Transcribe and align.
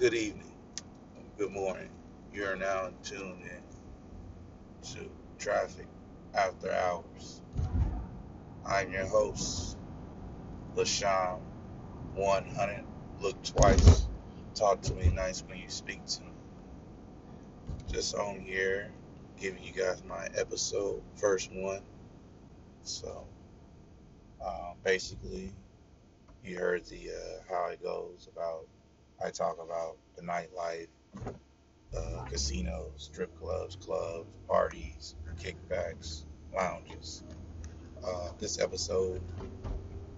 Good 0.00 0.14
evening. 0.14 0.54
Good 1.36 1.50
morning. 1.50 1.90
You 2.32 2.46
are 2.46 2.56
now 2.56 2.88
tuned 3.02 3.42
in 3.42 4.92
to 4.94 5.10
Traffic 5.38 5.86
After 6.32 6.72
Hours. 6.72 7.42
I'm 8.64 8.90
your 8.92 9.04
host, 9.04 9.76
LaShawn 10.74 11.40
100. 12.14 12.82
Look 13.20 13.42
twice. 13.42 14.08
Talk 14.54 14.80
to 14.84 14.94
me 14.94 15.10
nice 15.14 15.44
when 15.46 15.58
you 15.58 15.68
speak 15.68 16.02
to 16.06 16.22
me. 16.22 16.30
Just 17.92 18.14
on 18.14 18.40
here, 18.40 18.90
giving 19.38 19.62
you 19.62 19.72
guys 19.72 20.02
my 20.08 20.28
episode, 20.34 21.02
first 21.16 21.52
one. 21.52 21.82
So, 22.84 23.26
uh, 24.42 24.72
basically, 24.82 25.52
you 26.42 26.56
heard 26.56 26.86
the 26.86 27.10
uh, 27.10 27.52
how 27.52 27.66
it 27.66 27.82
goes 27.82 28.30
about. 28.34 28.64
I 29.22 29.30
talk 29.30 29.58
about 29.62 29.96
the 30.16 30.22
nightlife, 30.22 30.88
uh, 31.96 32.24
casinos, 32.24 32.92
strip 32.96 33.38
clubs, 33.38 33.76
clubs, 33.76 34.28
parties, 34.48 35.14
kickbacks, 35.38 36.24
lounges. 36.54 37.22
Uh, 38.02 38.30
this 38.38 38.58
episode 38.58 39.20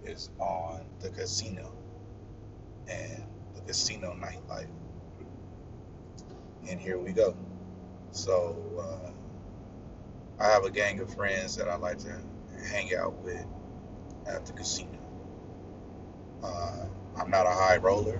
is 0.05 0.29
on 0.39 0.85
the 1.01 1.09
casino 1.09 1.73
and 2.87 3.23
the 3.55 3.61
casino 3.61 4.15
nightlife. 4.21 4.69
And 6.69 6.79
here 6.79 6.97
we 6.97 7.11
go. 7.11 7.35
So, 8.11 8.55
uh, 8.79 9.11
I 10.41 10.47
have 10.47 10.63
a 10.63 10.71
gang 10.71 10.99
of 11.01 11.13
friends 11.13 11.57
that 11.57 11.67
I 11.67 11.75
like 11.75 11.97
to 11.99 12.21
hang 12.69 12.95
out 12.95 13.15
with 13.21 13.45
at 14.25 14.45
the 14.45 14.53
casino. 14.53 14.97
Uh, 16.41 16.85
I'm 17.17 17.29
not 17.29 17.45
a 17.45 17.51
high 17.51 17.77
roller. 17.77 18.19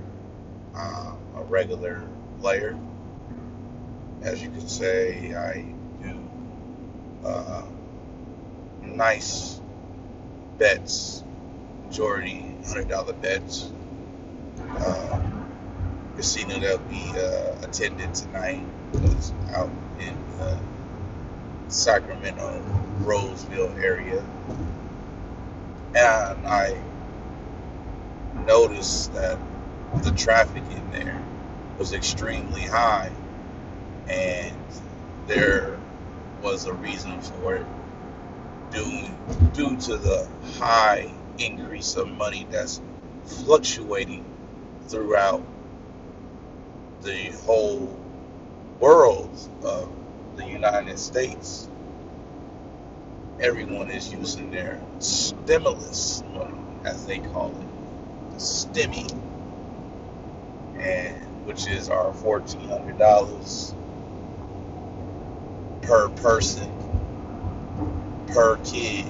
I'm 0.75 1.17
a 1.35 1.43
regular 1.43 2.01
player. 2.39 2.77
As 4.21 4.41
you 4.41 4.49
could 4.49 4.69
say, 4.69 5.35
I 5.35 5.65
do 6.03 6.29
uh, 7.25 7.63
nice 8.81 9.59
bets, 10.57 11.23
majority 11.85 12.55
$100 12.63 13.21
bets. 13.21 13.71
Uh, 14.77 15.21
casino 16.15 16.59
that 16.59 16.87
we 16.89 17.01
uh, 17.19 17.67
attended 17.67 18.13
tonight 18.13 18.63
was 18.93 19.33
out 19.51 19.69
in 19.99 20.15
the 20.37 20.57
Sacramento, 21.67 22.63
Roseville 23.01 23.73
area. 23.77 24.23
And 25.95 26.47
I 26.47 26.75
noticed 28.45 29.13
that 29.13 29.37
the 30.01 30.11
traffic 30.11 30.63
in 30.71 30.91
there 30.91 31.21
was 31.77 31.93
extremely 31.93 32.61
high, 32.61 33.11
and 34.07 34.55
there 35.27 35.79
was 36.41 36.65
a 36.65 36.73
reason 36.73 37.21
for 37.21 37.55
it 37.55 37.65
due, 38.71 39.07
due 39.53 39.77
to 39.77 39.97
the 39.97 40.27
high 40.57 41.11
increase 41.37 41.95
of 41.95 42.09
money 42.09 42.47
that's 42.51 42.81
fluctuating 43.25 44.25
throughout 44.87 45.43
the 47.01 47.31
whole 47.45 47.97
world 48.79 49.37
of 49.63 49.89
the 50.35 50.45
United 50.45 50.97
States. 50.99 51.69
Everyone 53.39 53.89
is 53.89 54.11
using 54.11 54.51
their 54.51 54.81
stimulus 54.99 56.23
money, 56.33 56.59
as 56.85 57.05
they 57.05 57.19
call 57.19 57.49
it, 57.49 58.37
stimmy, 58.37 59.09
and 60.83 61.15
which 61.45 61.67
is 61.67 61.89
our 61.89 62.13
fourteen 62.13 62.67
hundred 62.69 62.97
dollars 62.97 63.73
per 65.81 66.09
person 66.09 66.71
per 68.27 68.57
kid, 68.57 69.05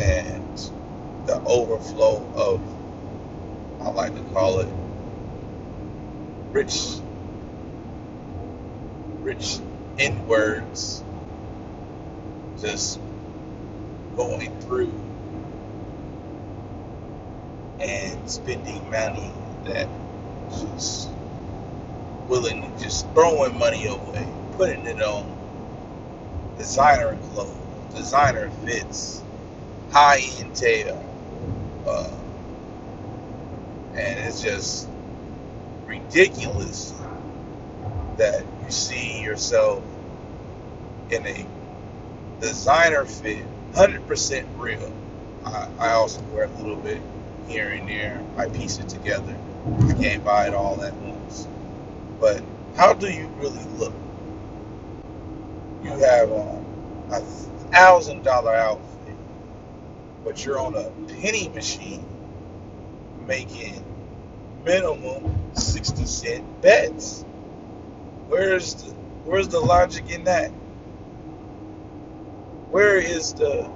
and 0.00 0.70
the 1.26 1.42
overflow 1.44 2.24
of 2.34 2.60
I 3.80 3.90
like 3.90 4.14
to 4.14 4.22
call 4.32 4.60
it 4.60 4.68
rich 6.52 6.96
rich 9.22 9.58
N 9.98 10.26
words 10.26 11.02
just 12.60 13.00
going 14.16 14.58
through 14.60 14.92
and 17.80 18.30
spending 18.30 18.88
money 18.90 19.30
that 19.64 19.88
just 20.50 21.10
willing 22.28 22.62
to 22.62 22.82
just 22.82 23.08
throwing 23.12 23.58
money 23.58 23.86
away, 23.86 24.26
putting 24.56 24.84
it 24.86 25.02
on 25.02 25.36
designer 26.58 27.16
clothes, 27.32 27.94
designer 27.94 28.50
fits, 28.64 29.22
high 29.90 30.20
end 30.38 30.54
tail, 30.54 31.02
uh, 31.86 32.10
and 33.94 34.20
it's 34.26 34.42
just 34.42 34.88
ridiculous 35.86 36.92
that 38.16 38.44
you 38.64 38.70
see 38.70 39.22
yourself 39.22 39.82
in 41.10 41.26
a 41.26 41.46
designer 42.40 43.04
fit, 43.04 43.44
100% 43.72 44.46
real. 44.58 44.92
I, 45.44 45.68
I 45.78 45.90
also 45.92 46.20
wear 46.32 46.44
a 46.44 46.58
little 46.58 46.76
bit 46.76 47.00
here 47.46 47.70
and 47.70 47.88
there. 47.88 48.22
I 48.36 48.48
piece 48.48 48.78
it 48.78 48.88
together. 48.88 49.36
I 49.66 49.94
can't 49.94 50.24
buy 50.24 50.48
it 50.48 50.54
all 50.54 50.82
at 50.82 50.94
once. 50.96 51.48
But 52.20 52.42
how 52.76 52.94
do 52.94 53.08
you 53.08 53.26
really 53.38 53.64
look? 53.78 53.94
You 55.82 55.90
have 55.90 56.30
on 56.32 57.08
a 57.12 57.20
thousand 57.20 58.24
dollar 58.24 58.54
outfit, 58.54 59.16
but 60.24 60.44
you're 60.44 60.58
on 60.58 60.74
a 60.76 60.90
penny 61.14 61.48
machine 61.50 62.04
making 63.26 63.84
minimum 64.64 65.54
60 65.54 66.04
cent 66.06 66.62
bets. 66.62 67.24
Where's 68.28 68.74
the, 68.74 68.92
where's 69.24 69.48
the 69.48 69.60
logic 69.60 70.10
in 70.10 70.24
that? 70.24 70.50
Where 72.70 72.98
is 72.98 73.34
the 73.34 73.70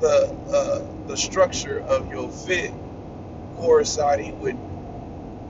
the 0.00 0.36
uh, 0.52 1.06
the 1.06 1.16
structure 1.16 1.80
of 1.80 2.10
your 2.10 2.30
fit 2.30 2.72
coinciding 3.62 4.40
with 4.40 4.56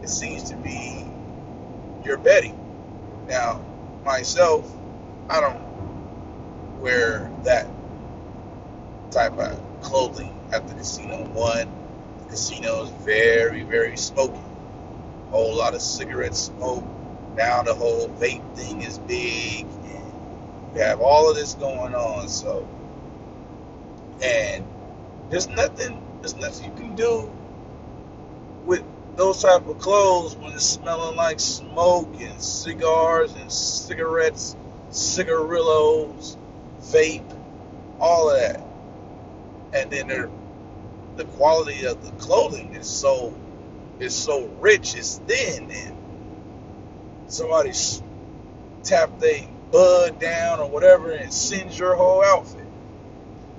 it 0.02 0.08
seems 0.08 0.50
to 0.50 0.56
be 0.56 1.06
your 2.04 2.18
betting. 2.18 2.58
Now, 3.26 3.64
myself, 4.04 4.70
I 5.30 5.40
don't 5.40 6.80
wear 6.80 7.30
that 7.44 7.66
type 9.10 9.38
of 9.38 9.58
clothing 9.80 10.38
at 10.52 10.68
the 10.68 10.74
casino. 10.74 11.24
One, 11.32 11.72
the 12.18 12.30
casino 12.30 12.82
is 12.82 12.90
very, 13.02 13.62
very 13.62 13.96
smoky. 13.96 14.38
A 15.28 15.30
whole 15.30 15.56
lot 15.56 15.74
of 15.74 15.80
cigarette 15.80 16.36
smoke. 16.36 16.84
Now 17.34 17.62
the 17.62 17.72
whole 17.72 18.08
vape 18.08 18.56
thing 18.56 18.82
is 18.82 18.98
big. 18.98 19.64
And 19.64 20.74
you 20.74 20.82
have 20.82 21.00
all 21.00 21.30
of 21.30 21.36
this 21.36 21.54
going 21.54 21.94
on. 21.94 22.28
So, 22.28 22.68
and 24.22 24.64
there's 25.30 25.48
nothing, 25.48 26.02
there's 26.20 26.36
nothing 26.36 26.70
you 26.70 26.76
can 26.76 26.94
do 26.94 27.30
with 28.66 28.82
those 29.16 29.42
type 29.42 29.66
of 29.66 29.78
clothes 29.78 30.36
when 30.36 30.52
it's 30.52 30.64
smelling 30.66 31.16
like 31.16 31.40
smoke 31.40 32.08
and 32.20 32.40
cigars 32.42 33.34
and 33.34 33.52
cigarettes, 33.52 34.56
cigarillos, 34.90 36.36
vape, 36.80 37.38
all 38.00 38.30
of 38.30 38.40
that. 38.40 38.64
And 39.74 39.90
then 39.90 40.30
the 41.16 41.24
quality 41.24 41.86
of 41.86 42.04
the 42.04 42.12
clothing 42.12 42.74
is 42.74 42.88
so 42.88 43.34
is 44.00 44.14
so 44.14 44.46
rich, 44.60 44.96
it's 44.96 45.18
thin, 45.18 45.70
and 45.70 45.96
somebody 47.28 47.72
tap 48.82 49.18
they 49.20 49.48
bud 49.70 50.18
down 50.18 50.60
or 50.60 50.68
whatever 50.68 51.12
and 51.12 51.32
sends 51.32 51.78
your 51.78 51.94
whole 51.94 52.24
outfit. 52.24 52.66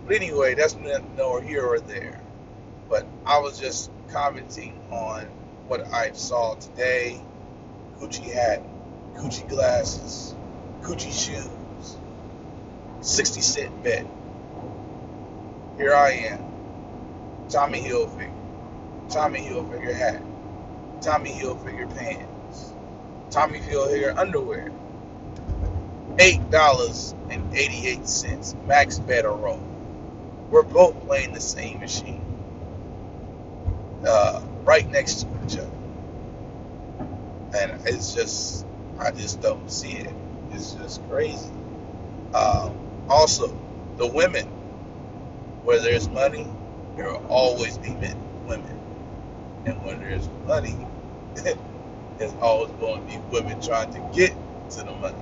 But 0.06 0.16
anyway, 0.18 0.56
that's 0.56 0.76
nothing 0.76 1.48
here 1.48 1.66
or 1.66 1.80
there. 1.80 2.22
But 2.90 3.08
I 3.26 3.40
was 3.40 3.60
just 3.60 3.92
commenting 4.10 4.80
on 4.92 5.26
what 5.68 5.88
I 5.94 6.12
saw 6.14 6.56
today. 6.56 7.22
Gucci 8.00 8.32
hat, 8.32 8.62
Gucci 9.16 9.48
glasses, 9.48 10.36
Gucci 10.82 11.12
shoes, 11.12 11.98
60 13.02 13.42
cent 13.42 13.84
bet. 13.84 14.06
Here 15.78 15.96
I 15.96 16.12
am, 16.12 16.44
Tommy 17.50 17.82
Hilfiger, 17.82 18.32
Tommy 19.10 19.40
Hilfiger 19.40 19.94
hat, 19.94 20.22
Tommy 21.02 21.32
Hilfiger 21.32 21.94
pants, 21.96 22.74
Tommy 23.32 23.60
Hilfiger 23.60 24.18
underwear. 24.18 24.72
Eight 26.20 26.52
dollars 26.52 27.16
and 27.32 27.56
eighty-eight 27.56 28.08
cents 28.08 28.56
max 28.68 29.00
bet 29.00 29.26
a 29.26 29.30
roll. 29.30 29.64
We're 30.52 30.62
both 30.62 31.06
playing 31.08 31.34
the 31.34 31.42
same 31.42 31.80
machine, 31.80 32.24
uh, 34.08 34.42
right 34.66 34.90
next 34.92 35.22
to 35.24 35.28
each 35.46 35.58
other. 35.60 35.72
and 37.56 37.88
it's 37.88 38.14
just 38.14 38.66
I 39.00 39.12
just 39.12 39.42
don't 39.42 39.72
see 39.72 39.94
it. 39.94 40.14
It's 40.52 40.74
just 40.74 41.08
crazy. 41.10 41.52
Um, 42.34 42.78
also, 43.10 43.58
the 43.98 44.08
women, 44.08 44.48
where 45.64 45.82
there's 45.82 46.10
money, 46.10 46.48
there 46.98 47.08
will 47.12 47.26
always 47.28 47.78
be 47.80 47.92
men, 47.96 48.18
women, 48.48 48.80
and 49.66 49.84
when 49.86 50.00
there's 50.02 50.30
money, 50.48 50.78
there's 52.18 52.34
always 52.42 52.72
going 52.80 53.02
to 53.08 53.14
be 53.14 53.20
women 53.32 53.62
trying 53.62 53.94
to 53.94 54.10
get 54.16 54.36
to 54.72 54.80
the 54.80 54.92
money. 54.94 55.18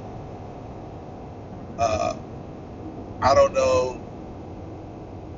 Uh, 1.80 2.16
I 3.22 3.36
don't 3.36 3.54
know 3.54 4.02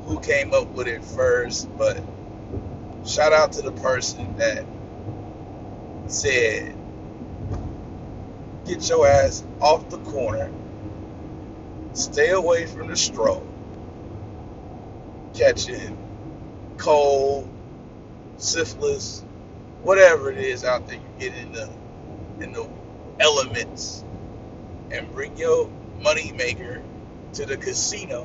who 0.05 0.19
came 0.21 0.53
up 0.53 0.69
with 0.71 0.87
it 0.87 1.03
first, 1.03 1.75
but 1.77 2.01
shout 3.05 3.33
out 3.33 3.53
to 3.53 3.61
the 3.61 3.71
person 3.71 4.35
that 4.37 4.65
said, 6.07 6.75
"Get 8.65 8.87
your 8.89 9.07
ass 9.07 9.43
off 9.61 9.89
the 9.89 9.99
corner." 9.99 10.51
Stay 11.93 12.29
away 12.29 12.65
from 12.65 12.87
the 12.87 12.97
stroke, 12.97 13.45
catching 15.33 15.97
cold, 16.77 17.49
syphilis, 18.37 19.23
whatever 19.83 20.31
it 20.31 20.39
is 20.39 20.63
out 20.63 20.87
there. 20.87 20.97
You 20.97 21.29
get 21.29 21.37
in 21.37 21.51
the 21.53 21.69
in 22.39 22.53
the 22.53 22.67
elements 23.19 24.03
and 24.91 25.11
bring 25.13 25.37
your 25.37 25.69
money 26.01 26.31
maker 26.31 26.81
to 27.33 27.45
the 27.45 27.57
casino 27.57 28.23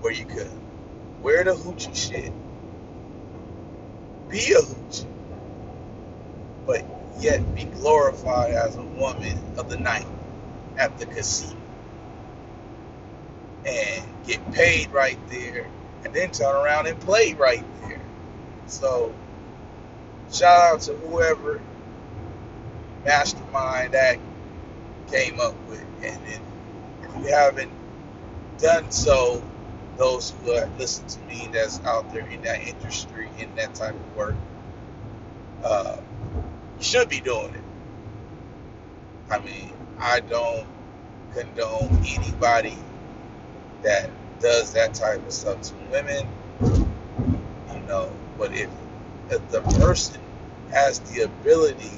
where 0.00 0.12
you 0.12 0.24
could 0.26 0.50
wear 1.22 1.44
the 1.44 1.52
hoochie 1.52 1.96
shit, 1.96 2.32
be 4.28 4.52
a 4.52 4.58
hoochie, 4.60 5.06
but 6.66 6.84
yet 7.20 7.54
be 7.54 7.64
glorified 7.64 8.52
as 8.52 8.76
a 8.76 8.82
woman 8.82 9.38
of 9.58 9.68
the 9.70 9.78
night 9.78 10.06
at 10.78 10.98
the 10.98 11.06
casino 11.06 11.56
and 13.66 14.04
get 14.26 14.52
paid 14.52 14.90
right 14.92 15.18
there 15.28 15.66
and 16.04 16.14
then 16.14 16.30
turn 16.30 16.54
around 16.54 16.86
and 16.86 17.00
play 17.00 17.34
right 17.34 17.64
there. 17.82 18.00
So 18.66 19.14
shout 20.32 20.74
out 20.74 20.80
to 20.82 20.94
whoever 20.94 21.60
mastermind 23.04 23.94
that 23.94 24.18
came 25.10 25.40
up 25.40 25.54
with 25.68 25.84
and 26.02 26.20
if 26.26 26.40
you 27.18 27.32
haven't 27.34 27.70
done 28.58 28.90
so, 28.90 29.42
those 29.98 30.30
who 30.30 30.52
listen 30.78 31.06
to 31.08 31.20
me 31.22 31.48
that's 31.52 31.80
out 31.84 32.12
there 32.14 32.26
in 32.28 32.40
that 32.42 32.66
industry 32.66 33.28
in 33.38 33.52
that 33.56 33.74
type 33.74 33.94
of 33.94 34.16
work, 34.16 34.36
uh, 35.64 35.98
should 36.80 37.08
be 37.08 37.20
doing 37.20 37.52
it. 37.54 37.62
I 39.30 39.40
mean, 39.40 39.72
I 39.98 40.20
don't 40.20 40.66
condone 41.34 42.02
anybody 42.06 42.78
that 43.82 44.10
does 44.40 44.72
that 44.72 44.94
type 44.94 45.24
of 45.26 45.32
stuff 45.32 45.60
to 45.62 45.74
women, 45.90 46.26
you 46.62 47.80
know. 47.88 48.10
But 48.38 48.54
if, 48.54 48.70
if 49.30 49.46
the 49.50 49.60
person 49.62 50.20
has 50.70 51.00
the 51.00 51.22
ability 51.22 51.90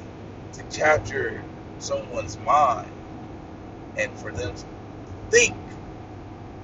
to 0.55 0.63
capture 0.65 1.45
someone's 1.79 2.39
mind 2.39 2.91
and 3.99 4.13
for 4.19 4.33
them 4.33 4.55
to 4.55 4.65
think 5.31 5.57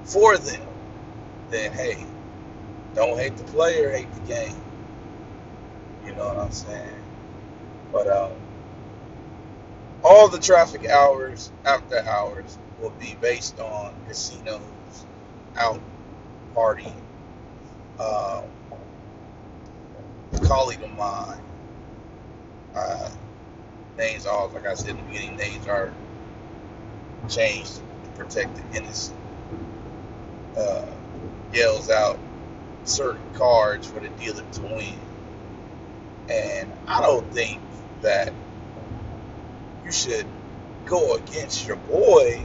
for 0.05 0.39
them, 0.39 0.67
then 1.51 1.73
hey, 1.73 2.05
don't 2.95 3.19
hate 3.19 3.37
the 3.37 3.45
player, 3.45 3.91
hate 3.91 4.13
the 4.13 4.21
game. 4.21 4.57
You 6.05 6.15
know 6.15 6.27
what 6.29 6.39
I'm 6.39 6.53
saying? 6.53 7.03
But 7.93 8.09
um, 8.09 8.33
all 10.03 10.29
the 10.29 10.39
traffic 10.39 10.87
hours, 10.87 11.51
after 11.65 11.99
hours, 12.01 12.59
will 12.81 12.91
be 12.91 13.17
based 13.21 13.59
on 13.61 13.95
casinos 14.07 14.61
out 15.57 15.81
partying. 16.55 16.93
Um, 17.99 18.45
colleague 20.45 20.83
of 20.83 20.93
mine, 20.97 21.41
uh, 22.75 23.11
names 23.97 24.27
are, 24.27 24.49
like 24.49 24.67
I 24.67 24.75
said 24.75 24.91
in 24.91 24.97
the 24.97 25.03
beginning, 25.05 25.37
names 25.37 25.67
are 25.67 25.93
changed 27.29 27.77
to 27.77 28.11
protect 28.15 28.55
the 28.57 28.79
innocent. 28.79 29.19
Uh, 30.57 30.87
yells 31.57 31.89
out 31.89 32.19
certain 32.85 33.23
cards 33.35 33.87
for 33.87 34.01
the 34.01 34.09
dealer 34.11 34.45
to 34.53 34.63
win. 34.63 34.99
And 36.29 36.71
I 36.87 37.01
don't 37.01 37.33
think 37.33 37.61
that 38.03 38.33
you 39.85 39.91
should 39.91 40.27
go 40.85 41.15
against 41.15 41.67
your 41.67 41.77
boy 41.77 42.45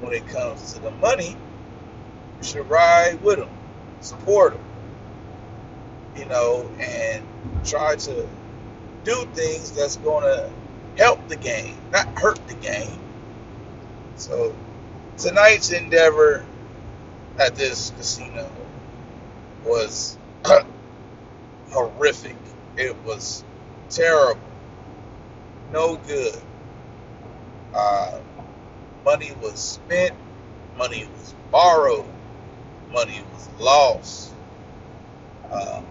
when 0.00 0.12
it 0.12 0.26
comes 0.28 0.72
to 0.72 0.80
the 0.80 0.90
money. 0.92 1.36
You 2.38 2.44
should 2.44 2.68
ride 2.70 3.20
with 3.22 3.38
him, 3.38 3.48
support 4.00 4.54
him, 4.54 4.64
you 6.16 6.24
know, 6.26 6.70
and 6.80 7.24
try 7.64 7.96
to 7.96 8.28
do 9.04 9.28
things 9.34 9.72
that's 9.72 9.96
going 9.96 10.24
to 10.24 10.50
help 10.96 11.28
the 11.28 11.36
game, 11.36 11.76
not 11.92 12.06
hurt 12.18 12.40
the 12.48 12.54
game. 12.54 12.98
So 14.16 14.54
tonight's 15.16 15.70
endeavor 15.70 16.44
at 17.38 17.54
this 17.54 17.90
casino 17.96 18.50
was 19.64 20.18
horrific. 21.70 22.36
It 22.76 22.96
was 23.04 23.44
terrible, 23.90 24.40
no 25.72 25.96
good. 25.96 26.36
Uh, 27.74 28.18
money 29.04 29.32
was 29.40 29.58
spent, 29.58 30.14
money 30.76 31.08
was 31.16 31.34
borrowed, 31.50 32.06
money 32.92 33.22
was 33.32 33.48
lost. 33.60 34.32
Um, 35.50 35.84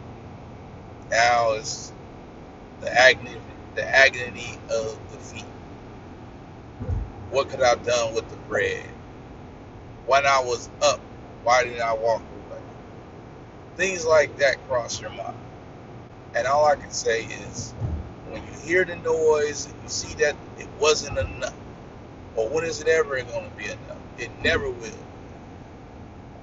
now 1.09 1.53
it's 1.53 1.93
the 2.81 2.91
agony, 2.99 3.37
the 3.75 3.83
agony 3.83 4.59
of 4.69 4.99
defeat. 5.11 5.45
What 7.31 7.49
could 7.49 7.61
I 7.61 7.69
have 7.69 7.83
done 7.85 8.13
with 8.13 8.29
the 8.29 8.35
bread? 8.47 8.83
When 10.05 10.25
I 10.25 10.39
was 10.41 10.69
up, 10.81 11.01
why 11.47 11.63
did 11.63 11.79
I 11.79 11.93
walk 11.93 12.21
away? 12.49 12.59
Things 13.77 14.05
like 14.05 14.37
that 14.39 14.57
cross 14.67 14.99
your 14.99 15.11
mind. 15.11 15.37
And 16.35 16.45
all 16.45 16.65
I 16.65 16.75
can 16.75 16.91
say 16.91 17.23
is, 17.23 17.71
when 18.27 18.43
you 18.43 18.51
hear 18.65 18.83
the 18.83 18.97
noise 18.97 19.65
and 19.67 19.75
you 19.81 19.87
see 19.87 20.13
that 20.15 20.35
it 20.59 20.67
wasn't 20.77 21.17
enough, 21.17 21.55
or 22.35 22.49
when 22.49 22.65
is 22.65 22.81
it 22.81 22.89
ever 22.89 23.21
going 23.23 23.49
to 23.49 23.55
be 23.57 23.63
enough? 23.63 23.97
It 24.17 24.29
never 24.43 24.69
will. 24.69 24.91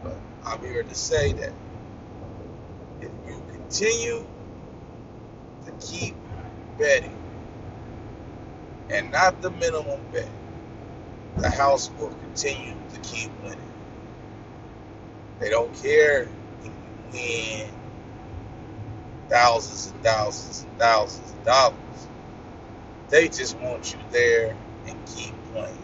But 0.02 0.16
I'm 0.46 0.60
here 0.60 0.82
to 0.82 0.94
say 0.94 1.34
that 1.34 1.52
if 3.02 3.10
you 3.28 3.42
continue 3.52 4.26
to 5.66 5.72
keep 5.86 6.14
betting 6.78 7.14
and 8.88 9.12
not 9.12 9.42
the 9.42 9.50
minimum 9.50 10.00
bet, 10.12 10.30
the 11.36 11.50
house 11.50 11.90
will 11.98 12.08
continue 12.22 12.74
to 12.94 13.00
keep 13.00 13.30
winning. 13.42 13.63
They 15.40 15.50
don't 15.50 15.74
care 15.74 16.22
if 16.22 16.30
you 16.64 16.72
win 17.12 17.68
thousands 19.28 19.92
and 19.92 20.02
thousands 20.02 20.62
and 20.62 20.78
thousands 20.78 21.32
of 21.32 21.44
dollars. 21.44 22.08
They 23.10 23.28
just 23.28 23.58
want 23.58 23.92
you 23.92 23.98
there 24.10 24.56
and 24.86 24.96
keep 25.06 25.34
playing. 25.52 25.76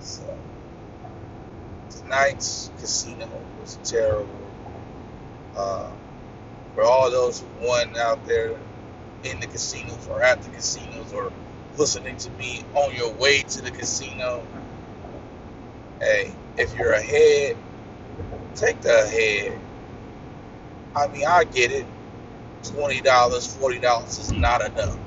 So 0.00 0.22
tonight's 1.90 2.70
casino 2.78 3.28
was 3.60 3.78
terrible. 3.84 4.28
Uh, 5.56 5.90
for 6.74 6.84
all 6.84 7.10
those 7.10 7.40
who 7.40 7.66
won 7.66 7.96
out 7.98 8.24
there 8.26 8.56
in 9.24 9.40
the 9.40 9.46
casinos 9.46 10.08
or 10.08 10.22
at 10.22 10.42
the 10.42 10.50
casinos 10.50 11.12
or 11.12 11.32
listening 11.76 12.16
to 12.18 12.30
me 12.32 12.64
on 12.74 12.94
your 12.94 13.12
way 13.14 13.42
to 13.42 13.62
the 13.62 13.70
casino, 13.70 14.44
hey, 16.00 16.32
if 16.56 16.76
you're 16.76 16.92
ahead, 16.92 17.56
take 18.54 18.80
the 18.82 19.06
head. 19.08 19.58
I 20.96 21.08
mean, 21.08 21.26
I 21.26 21.44
get 21.44 21.72
it. 21.72 21.86
$20, 22.64 23.02
$40 23.02 24.20
is 24.20 24.32
not 24.32 24.64
enough. 24.64 24.98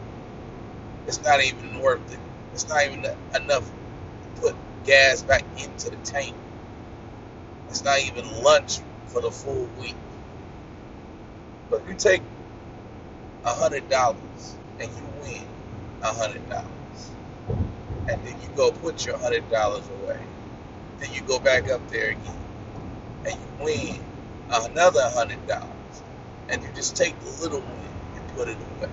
It's 1.08 1.22
not 1.24 1.44
even 1.44 1.80
worth 1.82 2.14
it. 2.14 2.20
It's 2.54 2.68
not 2.70 2.86
even 2.86 3.06
enough 3.36 3.70
to 3.70 4.42
put 4.42 4.56
gas 4.86 5.22
back 5.24 5.44
into 5.58 5.90
the 5.90 5.98
tank. 5.98 6.36
It's 7.70 7.84
not 7.84 8.00
even 8.02 8.44
lunch 8.44 8.80
for 9.08 9.22
the 9.22 9.32
full 9.32 9.68
week. 9.80 9.96
But 11.70 11.88
you 11.88 11.96
take 11.96 12.22
$100 13.44 14.16
and 14.80 14.90
you 14.92 15.04
win 15.22 15.44
$100, 16.02 16.66
and 18.10 18.26
then 18.26 18.42
you 18.42 18.50
go 18.56 18.72
put 18.72 19.06
your 19.06 19.18
$100 19.18 20.04
away, 20.04 20.20
then 21.00 21.14
you 21.14 21.22
go 21.22 21.40
back 21.40 21.70
up 21.70 21.88
there 21.90 22.12
again, 22.12 22.43
and 23.26 23.36
you 23.40 23.66
win 23.66 24.02
another 24.52 25.02
$100, 25.02 26.04
and 26.50 26.64
you 26.64 26.70
just 26.76 26.98
take 26.98 27.20
the 27.22 27.30
little 27.42 27.62
win 27.62 27.90
and 28.16 28.28
put 28.36 28.50
it 28.50 28.58
away. 28.80 28.90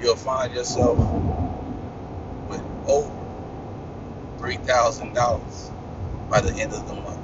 you'll 0.00 0.16
find 0.16 0.54
yourself 0.54 0.98
with 2.48 2.62
over 2.88 3.12
three 4.38 4.56
thousand 4.58 5.14
dollars 5.14 5.70
by 6.30 6.40
the 6.40 6.54
end 6.60 6.72
of 6.72 6.86
the 6.88 6.94
month. 6.94 7.20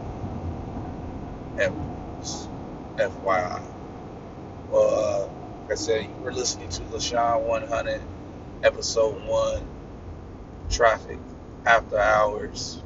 FYI. 2.98 3.62
Well, 4.70 5.30
uh, 5.30 5.62
like 5.62 5.72
I 5.72 5.76
said, 5.76 6.04
you 6.04 6.24
were 6.24 6.32
listening 6.32 6.68
to 6.70 6.82
LaShawn 6.84 7.42
100, 7.48 8.02
episode 8.62 9.22
one, 9.28 9.62
traffic 10.70 11.18
after 11.66 11.98
hours. 11.98 12.82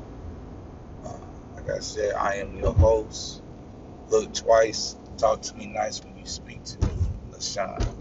Like 1.67 1.79
I 1.79 1.81
said, 1.81 2.15
I 2.15 2.37
am 2.37 2.57
your 2.57 2.75
host. 2.75 3.43
Look 4.09 4.35
twice. 4.35 4.97
Talk 5.19 5.43
to 5.43 5.57
me 5.57 5.67
nice 5.69 6.05
when 6.05 6.17
you 6.19 6.27
speak 6.27 6.65
to 6.65 6.79
me, 6.81 6.97
LaShawn. 7.33 7.94